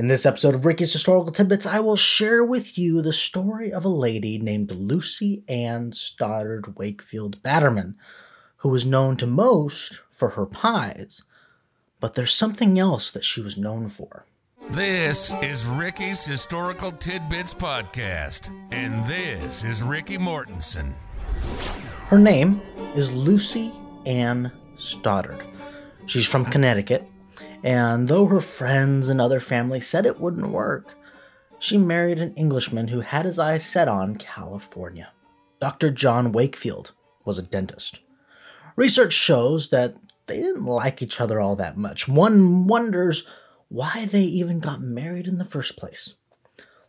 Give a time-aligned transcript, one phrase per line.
[0.00, 3.84] In this episode of Ricky's Historical Tidbits, I will share with you the story of
[3.84, 7.96] a lady named Lucy Ann Stoddard Wakefield Batterman,
[8.56, 11.24] who was known to most for her pies.
[12.00, 14.24] But there's something else that she was known for.
[14.70, 20.94] This is Ricky's Historical Tidbits Podcast, and this is Ricky Mortensen.
[22.06, 22.62] Her name
[22.94, 23.70] is Lucy
[24.06, 25.44] Ann Stoddard.
[26.06, 27.06] She's from Connecticut,
[27.62, 30.96] and though her friends and other family said it wouldn't work,
[31.58, 35.12] she married an Englishman who had his eyes set on California.
[35.60, 35.90] Dr.
[35.90, 36.92] John Wakefield
[37.24, 38.00] was a dentist.
[38.76, 39.96] Research shows that
[40.26, 42.08] they didn't like each other all that much.
[42.08, 43.24] One wonders
[43.68, 46.14] why they even got married in the first place.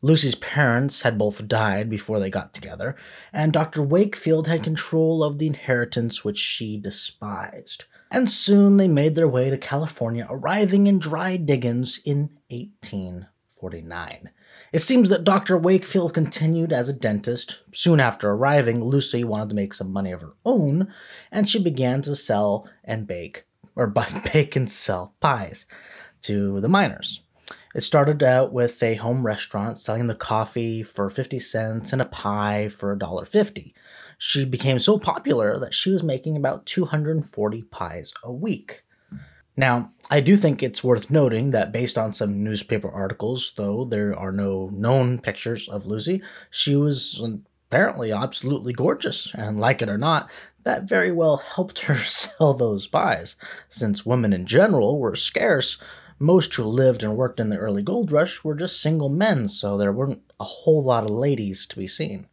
[0.00, 2.94] Lucy's parents had both died before they got together,
[3.32, 3.82] and Dr.
[3.82, 7.84] Wakefield had control of the inheritance which she despised.
[8.10, 14.30] And soon they made their way to California, arriving in Dry Diggins in 1849.
[14.72, 15.58] It seems that Dr.
[15.58, 17.62] Wakefield continued as a dentist.
[17.72, 20.92] Soon after arriving, Lucy wanted to make some money of her own,
[21.30, 23.44] and she began to sell and bake,
[23.76, 25.66] or buy bake and sell pies
[26.22, 27.22] to the miners.
[27.74, 32.06] It started out with a home restaurant selling the coffee for 50 cents and a
[32.06, 33.72] pie for $1.50.
[34.18, 38.82] She became so popular that she was making about 240 pies a week.
[39.56, 44.16] Now, I do think it's worth noting that based on some newspaper articles, though there
[44.16, 47.22] are no known pictures of Lucy, she was
[47.68, 50.30] apparently absolutely gorgeous, and like it or not,
[50.64, 53.36] that very well helped her sell those pies.
[53.68, 55.78] Since women in general were scarce,
[56.18, 59.78] most who lived and worked in the early gold rush were just single men, so
[59.78, 62.26] there weren't a whole lot of ladies to be seen.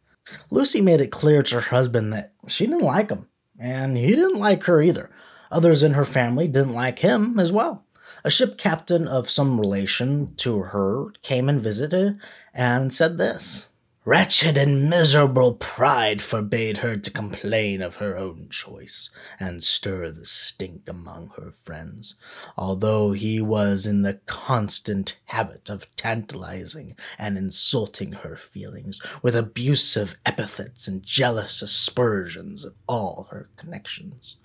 [0.50, 4.38] Lucy made it clear to her husband that she didn't like him, and he didn't
[4.38, 5.10] like her either.
[5.50, 7.84] Others in her family didn't like him as well.
[8.24, 12.18] A ship captain of some relation to her came and visited
[12.54, 13.68] and said this
[14.08, 20.24] Wretched and miserable pride forbade her to complain of her own choice and stir the
[20.24, 22.14] stink among her friends,
[22.56, 30.16] although he was in the constant habit of tantalizing and insulting her feelings with abusive
[30.24, 34.36] epithets and jealous aspersions of all her connections.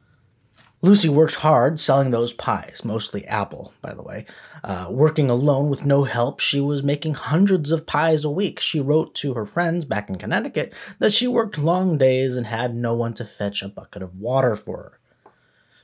[0.84, 4.26] Lucy worked hard selling those pies, mostly apple, by the way.
[4.64, 8.60] Uh, working alone with no help, she was making hundreds of pies a week.
[8.60, 12.74] She wrote to her friends back in Connecticut that she worked long days and had
[12.74, 15.00] no one to fetch a bucket of water for her.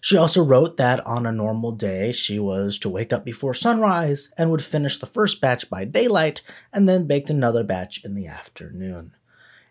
[0.01, 4.31] She also wrote that on a normal day, she was to wake up before sunrise
[4.35, 6.41] and would finish the first batch by daylight
[6.73, 9.13] and then baked another batch in the afternoon.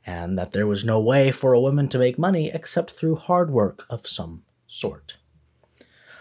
[0.05, 3.51] And that there was no way for a woman to make money except through hard
[3.51, 5.17] work of some sort.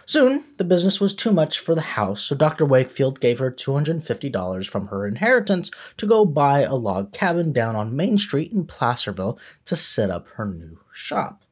[0.08, 2.64] Soon, the business was too much for the house, so Dr.
[2.64, 7.96] Wakefield gave her $250 from her inheritance to go buy a log cabin down on
[7.96, 11.44] Main Street in Placerville to set up her new shop.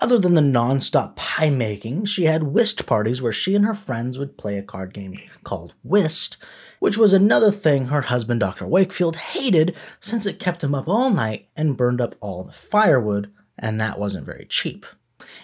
[0.00, 4.18] Other than the non-stop pie making, she had whist parties where she and her friends
[4.18, 6.36] would play a card game called Whist,
[6.78, 8.66] which was another thing her husband, Dr.
[8.66, 13.32] Wakefield, hated since it kept him up all night and burned up all the firewood,
[13.58, 14.84] and that wasn't very cheap.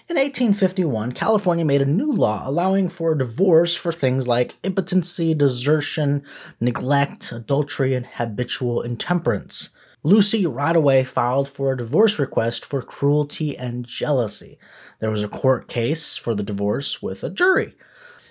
[0.09, 6.23] In 1851, California made a new law allowing for divorce for things like impotency, desertion,
[6.59, 9.69] neglect, adultery, and habitual intemperance.
[10.01, 14.57] Lucy right away filed for a divorce request for cruelty and jealousy.
[14.99, 17.75] There was a court case for the divorce with a jury.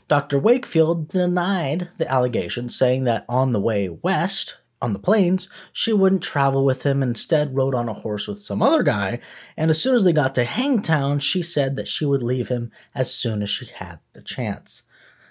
[0.08, 0.38] Dr.
[0.38, 6.22] Wakefield denied the allegation, saying that on the way west, on the plains, she wouldn't
[6.22, 9.18] travel with him, instead rode on a horse with some other guy,
[9.56, 12.70] and as soon as they got to Hangtown, she said that she would leave him
[12.94, 14.84] as soon as she had the chance.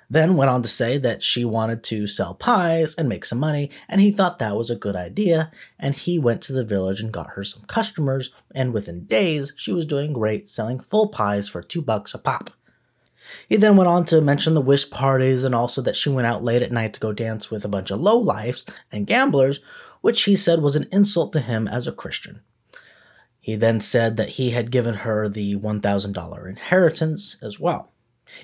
[0.09, 3.69] Then went on to say that she wanted to sell pies and make some money,
[3.89, 7.11] and he thought that was a good idea, and he went to the village and
[7.11, 11.61] got her some customers, and within days, she was doing great, selling full pies for
[11.61, 12.51] two bucks a pop.
[13.47, 16.43] He then went on to mention the whist parties and also that she went out
[16.43, 19.59] late at night to go dance with a bunch of lowlifes and gamblers,
[20.01, 22.41] which he said was an insult to him as a Christian.
[23.39, 27.91] He then said that he had given her the $1,000 inheritance as well.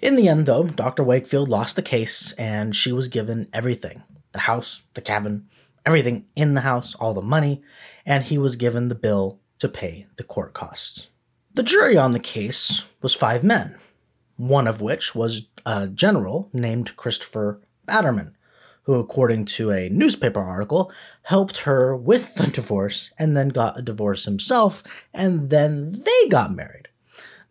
[0.02, 1.04] In the end, though, Dr.
[1.04, 5.48] Wakefield lost the case and she was given everything the house, the cabin,
[5.86, 7.62] everything in the house, all the money,
[8.06, 11.10] and he was given the bill to pay the court costs.
[11.54, 13.76] The jury on the case was five men,
[14.48, 18.34] one of which was a general named Christopher Batterman,
[18.84, 20.92] who, according to a newspaper article,
[21.24, 26.54] helped her with the divorce and then got a divorce himself, and then they got
[26.54, 26.90] married.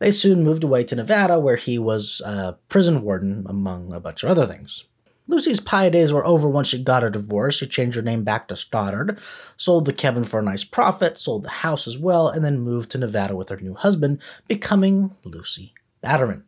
[0.01, 4.23] They soon moved away to Nevada, where he was a prison warden, among a bunch
[4.23, 4.85] of other things.
[5.29, 7.55] Lucy's pie days were over once she got a divorce.
[7.55, 9.19] She changed her name back to Stoddard,
[9.57, 12.91] sold the cabin for a nice profit, sold the house as well, and then moved
[12.91, 16.43] to Nevada with her new husband, becoming Lucy Batterman.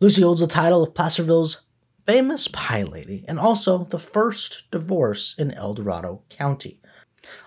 [0.00, 1.62] Lucy holds the title of Placerville's
[2.06, 6.80] famous pie lady and also the first divorce in El Dorado County.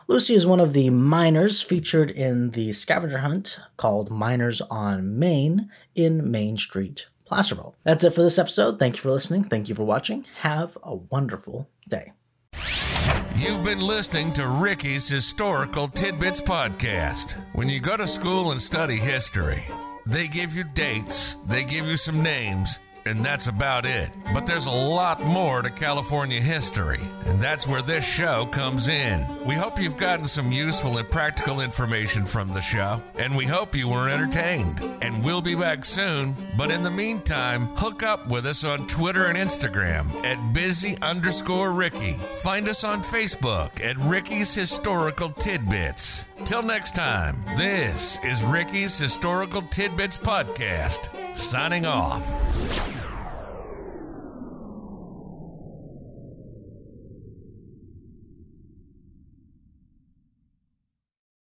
[0.07, 5.69] Lucy is one of the miners featured in the scavenger hunt called Miners on Main
[5.93, 7.75] in Main Street, Placerville.
[7.83, 8.79] That's it for this episode.
[8.79, 9.43] Thank you for listening.
[9.43, 10.25] Thank you for watching.
[10.39, 12.13] Have a wonderful day.
[13.35, 17.33] You've been listening to Ricky's Historical Tidbits Podcast.
[17.53, 19.63] When you go to school and study history,
[20.07, 24.09] they give you dates, they give you some names, and that's about it.
[24.33, 29.25] But there's a lot more to California history, and that's where this show comes in.
[29.45, 33.75] We hope you've gotten some useful and practical information from the show, and we hope
[33.75, 34.79] you were entertained.
[35.01, 39.25] And we'll be back soon, but in the meantime, hook up with us on Twitter
[39.25, 42.13] and Instagram at busy underscore Ricky.
[42.39, 46.23] Find us on Facebook at Ricky's Historical Tidbits.
[46.45, 52.25] Till next time, this is Ricky's Historical Tidbits Podcast, signing off.